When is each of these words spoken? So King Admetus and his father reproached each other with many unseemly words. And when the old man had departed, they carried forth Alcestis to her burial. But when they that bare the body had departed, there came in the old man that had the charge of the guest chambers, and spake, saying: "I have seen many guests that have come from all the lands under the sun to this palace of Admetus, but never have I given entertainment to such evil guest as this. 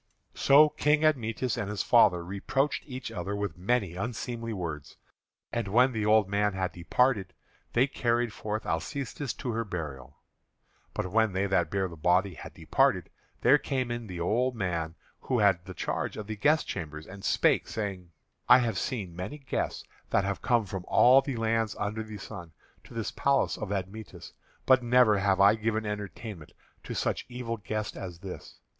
So 0.33 0.67
King 0.69 1.05
Admetus 1.05 1.57
and 1.57 1.69
his 1.69 1.83
father 1.83 2.25
reproached 2.25 2.81
each 2.87 3.11
other 3.11 3.35
with 3.35 3.55
many 3.55 3.93
unseemly 3.95 4.51
words. 4.51 4.97
And 5.53 5.67
when 5.67 5.91
the 5.91 6.07
old 6.07 6.27
man 6.27 6.53
had 6.53 6.71
departed, 6.71 7.35
they 7.73 7.85
carried 7.85 8.33
forth 8.33 8.65
Alcestis 8.65 9.31
to 9.33 9.51
her 9.51 9.63
burial. 9.63 10.17
But 10.95 11.11
when 11.11 11.33
they 11.33 11.45
that 11.45 11.69
bare 11.69 11.87
the 11.87 11.95
body 11.95 12.33
had 12.33 12.55
departed, 12.55 13.11
there 13.41 13.59
came 13.59 13.91
in 13.91 14.07
the 14.07 14.19
old 14.19 14.55
man 14.55 14.95
that 15.29 15.35
had 15.39 15.65
the 15.65 15.75
charge 15.75 16.17
of 16.17 16.25
the 16.25 16.35
guest 16.35 16.67
chambers, 16.67 17.05
and 17.05 17.23
spake, 17.23 17.67
saying: 17.67 18.09
"I 18.49 18.57
have 18.57 18.79
seen 18.79 19.15
many 19.15 19.37
guests 19.37 19.83
that 20.09 20.23
have 20.23 20.41
come 20.41 20.65
from 20.65 20.83
all 20.87 21.21
the 21.21 21.35
lands 21.35 21.75
under 21.77 22.01
the 22.01 22.17
sun 22.17 22.53
to 22.85 22.95
this 22.95 23.11
palace 23.11 23.55
of 23.55 23.71
Admetus, 23.71 24.33
but 24.65 24.81
never 24.81 25.19
have 25.19 25.39
I 25.39 25.53
given 25.53 25.85
entertainment 25.85 26.53
to 26.85 26.95
such 26.95 27.27
evil 27.29 27.57
guest 27.57 27.95
as 27.95 28.17
this. 28.17 28.57